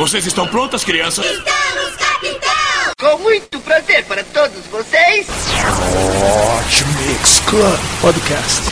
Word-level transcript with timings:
Vocês 0.00 0.24
estão 0.26 0.46
prontas, 0.46 0.82
crianças? 0.82 1.26
Estamos, 1.26 1.94
capitão! 1.96 2.52
Com 2.98 3.18
muito 3.18 3.60
prazer 3.60 4.02
para 4.06 4.24
todos 4.24 4.64
vocês. 4.68 5.26
Hot 5.28 6.84
Mix 7.06 7.40
Club 7.40 7.76
Podcast. 8.00 8.69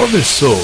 começou. 0.00 0.60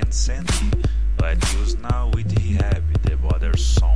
can 0.00 0.12
send, 0.12 0.46
but 1.16 1.36
use 1.54 1.74
now 1.78 2.10
with 2.12 2.28
the 2.34 2.62
habit 2.62 3.02
the 3.02 3.16
bothersome. 3.16 3.95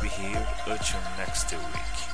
be 0.00 0.08
here. 0.08 0.46
Until 0.66 1.00
next 1.18 1.50
week. 1.52 2.07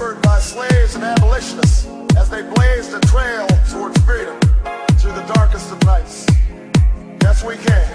whispered 0.00 0.22
by 0.22 0.38
slaves 0.40 0.94
and 0.94 1.04
abolitionists 1.04 1.86
as 2.16 2.30
they 2.30 2.40
blazed 2.54 2.90
a 2.94 3.00
trail 3.00 3.46
towards 3.70 3.98
freedom 4.00 4.34
through 4.98 5.12
the 5.12 5.30
darkest 5.34 5.70
of 5.72 5.82
nights. 5.84 6.24
Yes, 7.22 7.44
we 7.44 7.54
can. 7.56 7.90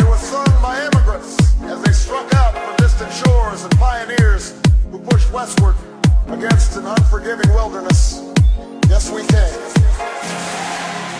It 0.00 0.08
was 0.08 0.20
sung 0.20 0.46
by 0.62 0.82
immigrants 0.86 1.36
as 1.62 1.82
they 1.82 1.90
struck 1.92 2.32
out 2.34 2.54
for 2.56 2.76
distant 2.80 3.12
shores 3.12 3.64
and 3.64 3.76
pioneers 3.76 4.54
who 4.92 5.00
pushed 5.00 5.32
westward 5.32 5.74
against 6.28 6.76
an 6.76 6.86
unforgiving 6.86 7.48
wilderness. 7.52 8.22
Yes, 8.88 9.10
we 9.10 9.22
can. 9.26 9.52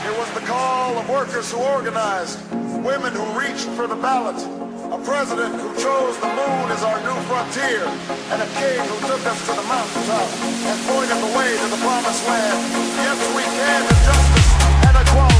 It 0.06 0.18
was 0.20 0.30
the 0.40 0.46
call 0.46 0.98
of 0.98 1.10
workers 1.10 1.50
who 1.50 1.58
organized, 1.58 2.38
women 2.84 3.12
who 3.12 3.24
reached 3.40 3.66
for 3.74 3.88
the 3.88 3.96
ballot, 3.96 4.38
a 4.92 4.98
president 4.98 5.52
who 5.58 5.66
chose 5.82 6.16
the 6.20 6.28
moon 6.30 6.70
as 6.70 6.84
our 6.84 7.00
new 7.02 7.18
frontier, 7.26 7.82
and 8.30 8.40
a 8.40 8.46
king 8.54 8.78
who 8.86 8.96
took 9.02 9.26
us 9.26 9.40
to 9.46 9.52
the 9.58 9.66
mountaintop 9.66 10.30
and 10.46 10.80
pointed 10.86 11.18
the 11.26 11.36
way 11.36 11.58
to 11.58 11.66
the 11.74 11.80
promised 11.82 12.24
land. 12.28 12.60
Yes, 12.94 13.34
we 13.34 13.42
can, 13.42 13.82
and 13.82 13.96
justice 14.06 14.52
and 14.88 15.08
equality. 15.08 15.35